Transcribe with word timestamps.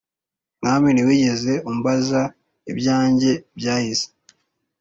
mwami 0.59 0.87
ntiwigeze 0.91 1.53
umbaza 1.69 2.21
ibyanjye 2.71 3.31
byahise 3.57 4.07